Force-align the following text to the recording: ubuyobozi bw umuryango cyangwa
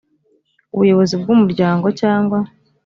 ubuyobozi 0.73 1.15
bw 1.21 1.27
umuryango 1.35 1.87
cyangwa 1.99 2.39